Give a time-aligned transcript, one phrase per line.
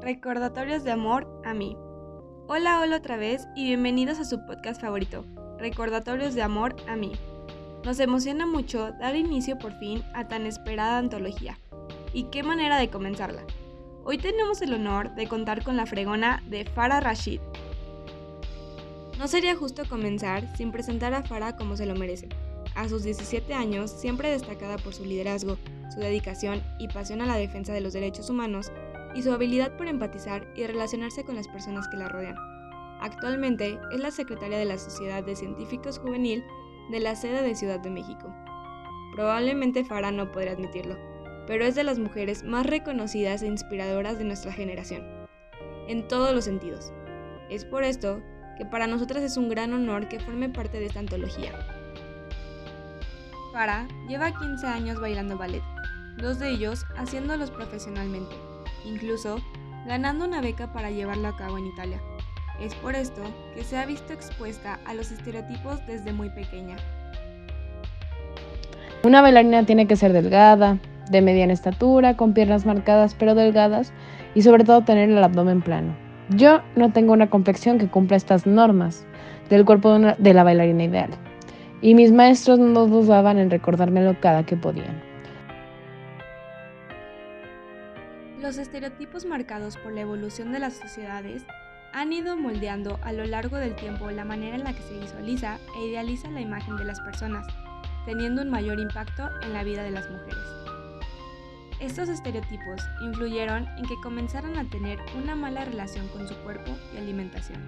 [0.00, 1.76] Recordatorios de amor a mí.
[2.46, 5.24] Hola, hola otra vez y bienvenidos a su podcast favorito,
[5.58, 7.12] Recordatorios de amor a mí.
[7.84, 11.58] Nos emociona mucho dar inicio por fin a tan esperada antología.
[12.12, 13.42] Y qué manera de comenzarla.
[14.04, 17.40] Hoy tenemos el honor de contar con la fregona de Farah Rashid.
[19.18, 22.28] No sería justo comenzar sin presentar a Farah como se lo merece.
[22.76, 25.58] A sus 17 años, siempre destacada por su liderazgo,
[25.92, 28.70] su dedicación y pasión a la defensa de los derechos humanos,
[29.14, 32.36] y su habilidad por empatizar y relacionarse con las personas que la rodean.
[33.00, 36.44] Actualmente es la secretaria de la Sociedad de Científicos Juvenil
[36.90, 38.34] de la sede de Ciudad de México.
[39.14, 40.96] Probablemente Farah no podrá admitirlo,
[41.46, 45.02] pero es de las mujeres más reconocidas e inspiradoras de nuestra generación,
[45.86, 46.92] en todos los sentidos.
[47.50, 48.20] Es por esto
[48.56, 51.52] que para nosotras es un gran honor que forme parte de esta antología.
[53.52, 55.62] Farah lleva 15 años bailando ballet,
[56.18, 58.47] dos de ellos haciéndolos profesionalmente
[58.84, 59.38] incluso
[59.86, 62.00] ganando una beca para llevarlo a cabo en Italia.
[62.60, 63.22] Es por esto
[63.54, 66.76] que se ha visto expuesta a los estereotipos desde muy pequeña.
[69.04, 70.78] Una bailarina tiene que ser delgada,
[71.10, 73.92] de mediana estatura, con piernas marcadas pero delgadas
[74.34, 75.94] y sobre todo tener el abdomen plano.
[76.30, 79.06] Yo no tengo una complexión que cumpla estas normas
[79.48, 81.10] del cuerpo de, de la bailarina ideal.
[81.80, 85.07] Y mis maestros no dudaban en recordármelo cada que podían.
[88.48, 91.44] Los estereotipos marcados por la evolución de las sociedades
[91.92, 95.58] han ido moldeando a lo largo del tiempo la manera en la que se visualiza
[95.76, 97.46] e idealiza la imagen de las personas,
[98.06, 100.38] teniendo un mayor impacto en la vida de las mujeres.
[101.78, 106.96] Estos estereotipos influyeron en que comenzaran a tener una mala relación con su cuerpo y
[106.96, 107.60] alimentación.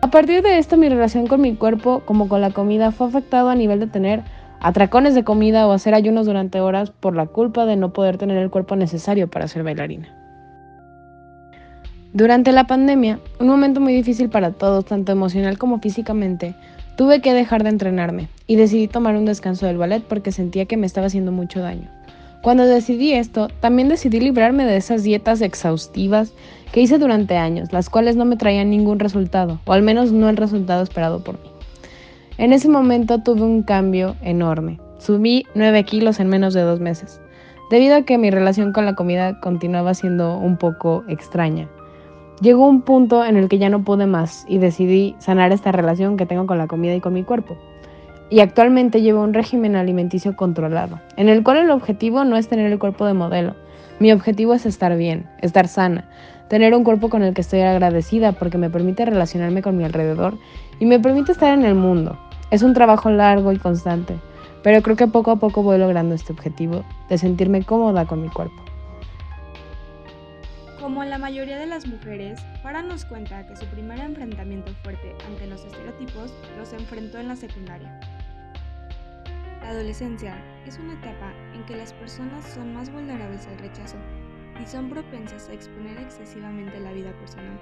[0.00, 3.48] A partir de esto mi relación con mi cuerpo como con la comida fue afectado
[3.48, 4.22] a nivel de tener
[4.62, 8.38] atracones de comida o hacer ayunos durante horas por la culpa de no poder tener
[8.38, 10.08] el cuerpo necesario para ser bailarina.
[12.12, 16.54] Durante la pandemia, un momento muy difícil para todos, tanto emocional como físicamente,
[16.96, 20.76] tuve que dejar de entrenarme y decidí tomar un descanso del ballet porque sentía que
[20.76, 21.88] me estaba haciendo mucho daño.
[22.42, 26.32] Cuando decidí esto, también decidí librarme de esas dietas exhaustivas
[26.72, 30.28] que hice durante años, las cuales no me traían ningún resultado, o al menos no
[30.28, 31.51] el resultado esperado por mí.
[32.38, 34.80] En ese momento tuve un cambio enorme.
[34.98, 37.20] Subí 9 kilos en menos de dos meses,
[37.70, 41.68] debido a que mi relación con la comida continuaba siendo un poco extraña.
[42.40, 46.16] Llegó un punto en el que ya no pude más y decidí sanar esta relación
[46.16, 47.56] que tengo con la comida y con mi cuerpo.
[48.30, 52.72] Y actualmente llevo un régimen alimenticio controlado, en el cual el objetivo no es tener
[52.72, 53.54] el cuerpo de modelo.
[54.00, 56.08] Mi objetivo es estar bien, estar sana,
[56.52, 60.36] tener un cuerpo con el que estoy agradecida porque me permite relacionarme con mi alrededor
[60.78, 62.18] y me permite estar en el mundo.
[62.50, 64.18] Es un trabajo largo y constante,
[64.62, 68.28] pero creo que poco a poco voy logrando este objetivo de sentirme cómoda con mi
[68.28, 68.62] cuerpo.
[70.78, 75.46] Como la mayoría de las mujeres, Farah nos cuenta que su primer enfrentamiento fuerte ante
[75.46, 77.98] los estereotipos los enfrentó en la secundaria.
[79.62, 80.36] La adolescencia
[80.66, 83.96] es una etapa en que las personas son más vulnerables al rechazo
[84.62, 87.58] y son propensas a exponer excesivamente la vida personal.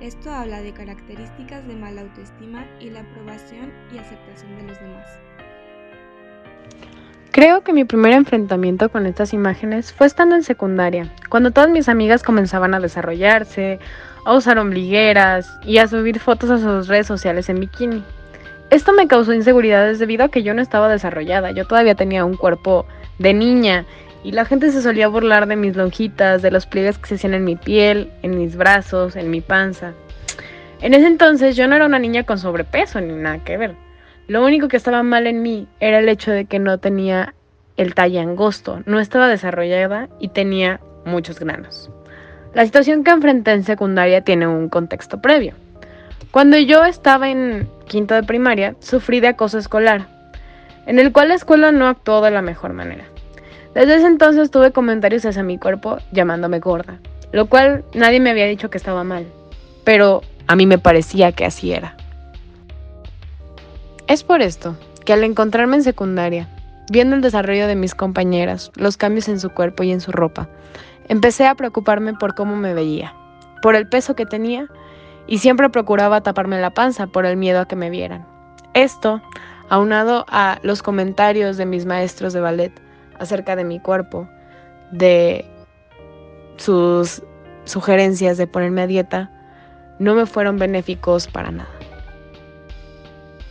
[0.00, 5.06] Esto habla de características de mala autoestima y la aprobación y aceptación de los demás.
[7.30, 11.88] Creo que mi primer enfrentamiento con estas imágenes fue estando en secundaria, cuando todas mis
[11.88, 13.78] amigas comenzaban a desarrollarse,
[14.24, 18.04] a usar ombligueras y a subir fotos a sus redes sociales en bikini.
[18.70, 22.36] Esto me causó inseguridades debido a que yo no estaba desarrollada, yo todavía tenía un
[22.36, 22.86] cuerpo
[23.18, 23.86] de niña
[24.24, 27.34] y la gente se solía burlar de mis lonjitas, de los pliegues que se hacían
[27.34, 29.92] en mi piel, en mis brazos, en mi panza.
[30.80, 33.74] En ese entonces yo no era una niña con sobrepeso ni nada que ver.
[34.26, 37.34] Lo único que estaba mal en mí era el hecho de que no tenía
[37.76, 41.90] el talle angosto, no estaba desarrollada y tenía muchos granos.
[42.54, 45.54] La situación que enfrenté en secundaria tiene un contexto previo.
[46.30, 50.06] Cuando yo estaba en quinto de primaria, sufrí de acoso escolar,
[50.86, 53.04] en el cual la escuela no actuó de la mejor manera.
[53.78, 56.98] Desde ese entonces tuve comentarios hacia mi cuerpo llamándome gorda,
[57.30, 59.24] lo cual nadie me había dicho que estaba mal,
[59.84, 61.96] pero a mí me parecía que así era.
[64.08, 66.48] Es por esto que al encontrarme en secundaria,
[66.90, 70.48] viendo el desarrollo de mis compañeras, los cambios en su cuerpo y en su ropa,
[71.06, 73.14] empecé a preocuparme por cómo me veía,
[73.62, 74.66] por el peso que tenía
[75.28, 78.26] y siempre procuraba taparme la panza por el miedo a que me vieran.
[78.74, 79.22] Esto,
[79.68, 82.87] aunado a los comentarios de mis maestros de ballet,
[83.18, 84.28] acerca de mi cuerpo,
[84.92, 85.44] de
[86.56, 87.22] sus
[87.64, 89.30] sugerencias de ponerme a dieta,
[89.98, 91.70] no me fueron benéficos para nada.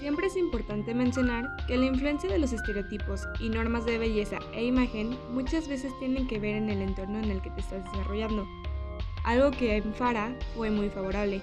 [0.00, 4.64] Siempre es importante mencionar que la influencia de los estereotipos y normas de belleza e
[4.64, 8.46] imagen muchas veces tienen que ver en el entorno en el que te estás desarrollando,
[9.24, 11.42] algo que en Farah fue muy favorable,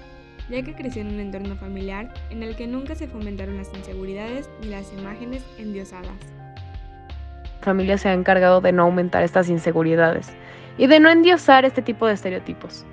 [0.50, 4.50] ya que creció en un entorno familiar en el que nunca se fomentaron las inseguridades
[4.62, 6.18] ni las imágenes endiosadas.
[7.68, 10.30] Familia se ha encargado de no aumentar estas inseguridades
[10.78, 12.86] y de no endiosar este tipo de estereotipos.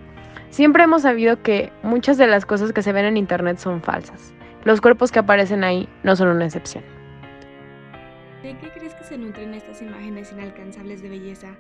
[0.51, 4.35] Siempre hemos sabido que muchas de las cosas que se ven en Internet son falsas.
[4.65, 6.83] Los cuerpos que aparecen ahí no son una excepción.
[8.43, 11.51] ¿De qué crees que se nutren estas imágenes inalcanzables de belleza?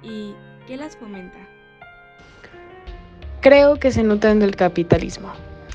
[0.00, 0.36] ¿Y
[0.68, 1.38] qué las fomenta?
[3.40, 5.32] Creo que se nutren del capitalismo,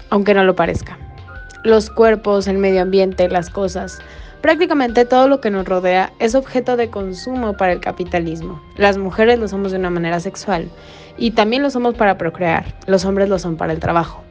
[0.10, 0.98] aunque no lo parezca.
[1.66, 4.00] Los cuerpos, el medio ambiente, las cosas,
[4.48, 8.62] prácticamente todo lo que nos rodea es objeto de consumo para el capitalismo.
[8.78, 10.70] Las mujeres lo somos de una manera sexual
[11.18, 14.24] y también lo somos para procrear, los hombres lo son para el trabajo.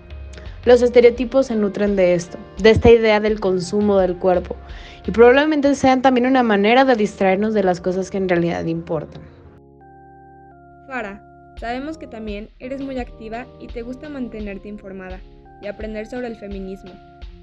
[0.65, 4.57] Los estereotipos se nutren de esto, de esta idea del consumo del cuerpo,
[5.07, 9.21] y probablemente sean también una manera de distraernos de las cosas que en realidad importan.
[10.87, 11.23] Fara,
[11.61, 15.21] sabemos que también eres muy activa y te gusta mantenerte informada
[15.61, 16.93] y aprender sobre el feminismo.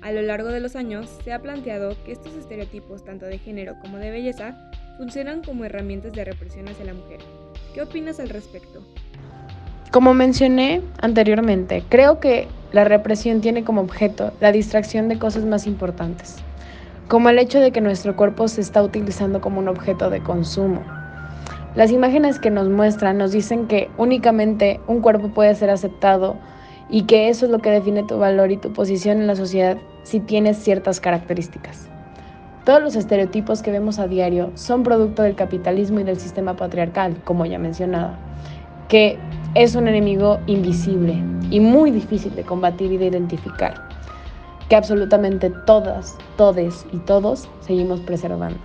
[0.03, 3.75] A lo largo de los años se ha planteado que estos estereotipos, tanto de género
[3.81, 4.53] como de belleza,
[4.97, 7.19] funcionan como herramientas de represión hacia la mujer.
[7.73, 8.81] ¿Qué opinas al respecto?
[9.91, 15.65] Como mencioné anteriormente, creo que la represión tiene como objeto la distracción de cosas más
[15.67, 16.35] importantes,
[17.07, 20.83] como el hecho de que nuestro cuerpo se está utilizando como un objeto de consumo.
[21.75, 26.35] Las imágenes que nos muestran nos dicen que únicamente un cuerpo puede ser aceptado
[26.89, 29.77] y que eso es lo que define tu valor y tu posición en la sociedad
[30.03, 31.89] si tienes ciertas características.
[32.65, 37.17] Todos los estereotipos que vemos a diario son producto del capitalismo y del sistema patriarcal,
[37.25, 38.17] como ya mencionaba,
[38.87, 39.17] que
[39.53, 41.15] es un enemigo invisible
[41.49, 43.73] y muy difícil de combatir y de identificar,
[44.69, 48.59] que absolutamente todas, todes y todos seguimos preservando.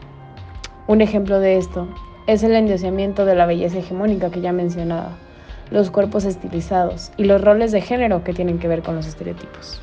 [0.86, 1.88] Un ejemplo de esto
[2.26, 5.18] es el endiosamiento de la belleza hegemónica que ya mencionaba,
[5.70, 9.80] los cuerpos estilizados y los roles de género que tienen que ver con los estereotipos.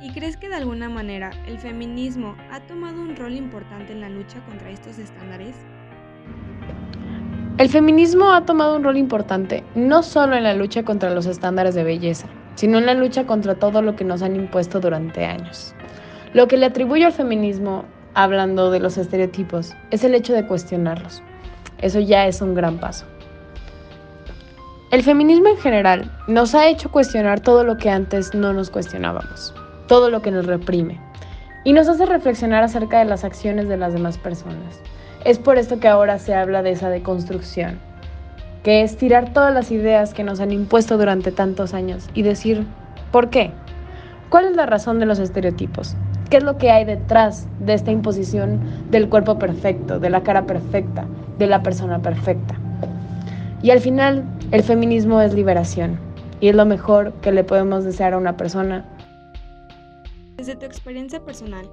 [0.00, 4.08] ¿Y crees que de alguna manera el feminismo ha tomado un rol importante en la
[4.08, 5.54] lucha contra estos estándares?
[7.58, 11.74] El feminismo ha tomado un rol importante no solo en la lucha contra los estándares
[11.74, 15.74] de belleza, sino en la lucha contra todo lo que nos han impuesto durante años.
[16.32, 17.84] Lo que le atribuyo al feminismo,
[18.14, 21.22] hablando de los estereotipos, es el hecho de cuestionarlos.
[21.78, 23.04] Eso ya es un gran paso.
[24.90, 29.54] El feminismo en general nos ha hecho cuestionar todo lo que antes no nos cuestionábamos,
[29.86, 30.98] todo lo que nos reprime,
[31.62, 34.80] y nos hace reflexionar acerca de las acciones de las demás personas.
[35.24, 37.78] Es por esto que ahora se habla de esa deconstrucción,
[38.64, 42.66] que es tirar todas las ideas que nos han impuesto durante tantos años y decir,
[43.12, 43.52] ¿por qué?
[44.28, 45.94] ¿Cuál es la razón de los estereotipos?
[46.30, 48.58] ¿Qué es lo que hay detrás de esta imposición
[48.90, 51.06] del cuerpo perfecto, de la cara perfecta,
[51.38, 52.59] de la persona perfecta?
[53.62, 55.98] Y al final, el feminismo es liberación
[56.40, 58.84] y es lo mejor que le podemos desear a una persona.
[60.36, 61.68] Desde tu experiencia personal,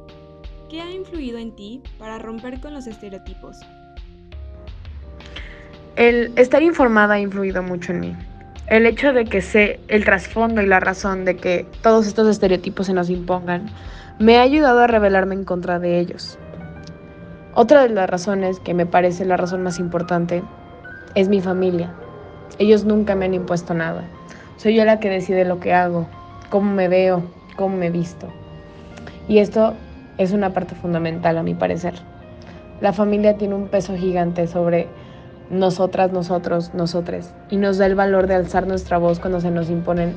[0.70, 3.58] ¿Qué ha influido en ti para romper con los estereotipos?
[5.96, 8.16] El estar informada ha influido mucho en mí.
[8.68, 12.88] El hecho de que sé el trasfondo y la razón de que todos estos estereotipos
[12.88, 13.68] se nos impongan
[14.20, 16.38] me ha ayudado a rebelarme en contra de ellos.
[17.54, 20.44] Otra de las razones, que me parece la razón más importante,
[21.18, 21.92] es mi familia.
[22.60, 24.04] Ellos nunca me han impuesto nada.
[24.58, 26.06] Soy yo la que decide lo que hago,
[26.52, 27.24] cómo me veo,
[27.56, 28.28] cómo me visto.
[29.28, 29.74] Y esto
[30.20, 31.96] es una parte fundamental a mi parecer.
[32.82, 34.88] La familia tiene un peso gigante sobre
[35.50, 39.72] nosotras, nosotros, nosotres y nos da el valor de alzar nuestra voz cuando se nos
[39.72, 40.16] imponen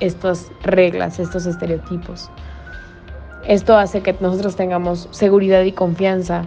[0.00, 2.30] estas reglas, estos estereotipos.
[3.46, 6.44] Esto hace que nosotros tengamos seguridad y confianza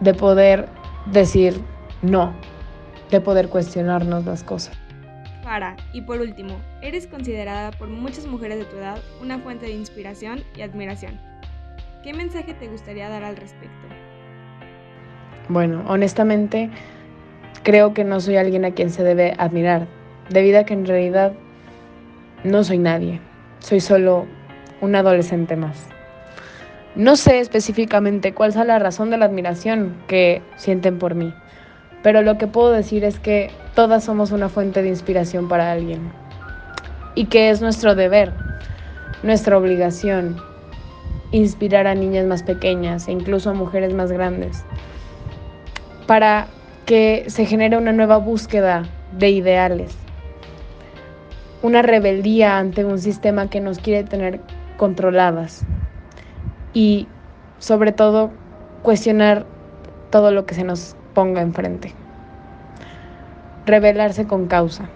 [0.00, 0.68] de poder
[1.06, 1.60] decir
[2.02, 2.32] no,
[3.12, 4.76] de poder cuestionarnos las cosas.
[5.44, 9.72] Para, y por último, eres considerada por muchas mujeres de tu edad una fuente de
[9.72, 11.20] inspiración y admiración.
[12.02, 13.86] ¿Qué mensaje te gustaría dar al respecto?
[15.48, 16.70] Bueno, honestamente,
[17.62, 19.86] creo que no soy alguien a quien se debe admirar,
[20.30, 21.34] debido a que en realidad
[22.44, 23.20] no soy nadie,
[23.58, 24.26] soy solo
[24.80, 25.86] un adolescente más.
[26.94, 31.34] No sé específicamente cuál es la razón de la admiración que sienten por mí,
[32.02, 36.12] pero lo que puedo decir es que todas somos una fuente de inspiración para alguien
[37.14, 38.32] y que es nuestro deber,
[39.22, 40.36] nuestra obligación
[41.30, 44.64] inspirar a niñas más pequeñas e incluso a mujeres más grandes,
[46.06, 46.46] para
[46.86, 48.84] que se genere una nueva búsqueda
[49.18, 49.96] de ideales,
[51.62, 54.40] una rebeldía ante un sistema que nos quiere tener
[54.76, 55.64] controladas.
[56.74, 57.06] y
[57.58, 58.30] sobre todo
[58.82, 59.44] cuestionar
[60.10, 61.92] todo lo que se nos ponga enfrente.
[63.66, 64.88] Revelarse con causa.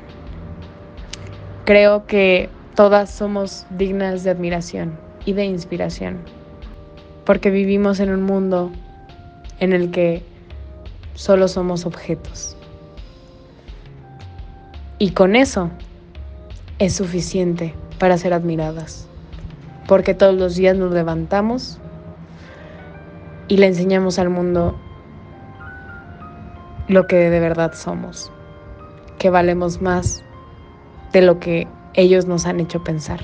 [1.65, 6.19] Creo que todas somos dignas de admiración y de inspiración,
[7.25, 8.71] porque vivimos en un mundo
[9.61, 10.23] en el que
[11.15, 12.57] solo somos objetos.
[14.99, 15.71] Y con eso
[16.79, 19.09] es suficiente para ser admiradas,
[19.89, 21.79] porque todos los días nos levantamos
[23.49, 24.79] y le enseñamos al mundo
[26.89, 28.31] lo que de verdad somos,
[29.19, 30.25] que valemos más
[31.13, 33.21] de lo que ellos nos han hecho pensar.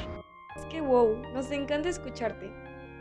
[0.56, 2.50] Es que wow, nos encanta escucharte.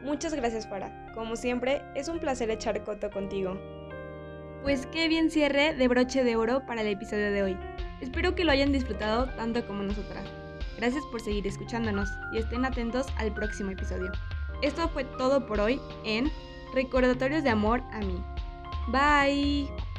[0.04, 1.12] Muchas gracias, Farah.
[1.14, 3.58] Como siempre, es un placer echar coto contigo.
[4.64, 7.58] Pues qué bien cierre de broche de oro para el episodio de hoy.
[8.02, 10.26] Espero que lo hayan disfrutado tanto como nosotras.
[10.78, 14.12] Gracias por seguir escuchándonos y estén atentos al próximo episodio.
[14.62, 16.32] Esto fue todo por hoy en
[16.74, 18.24] Recordatorios de Amor a mí.
[18.88, 19.91] Bye.